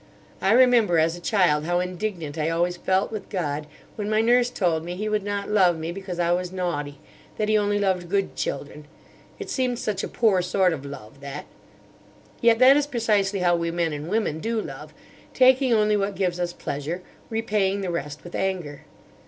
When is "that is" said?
12.57-12.87